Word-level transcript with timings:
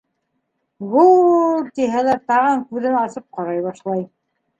Гоол 0.93 1.61
тиһәләр, 1.79 2.21
тағын 2.31 2.63
күҙен 2.71 2.97
асып 3.03 3.27
ҡарай 3.41 3.61
башлай. 3.67 4.03